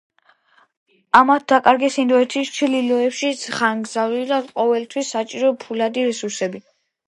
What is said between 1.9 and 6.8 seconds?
ინდოეთის ჩრდილოეთში ხანგრძლივად ყოფნისთვის საჭირო ფულადი რესურსები.